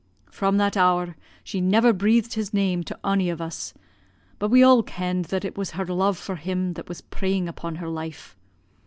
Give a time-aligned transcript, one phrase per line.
[0.31, 3.75] "From that hour she never breathed his name to ony of us;
[4.39, 7.75] but we all ken'd that it was her love for him that was preying upon
[7.75, 8.35] her life.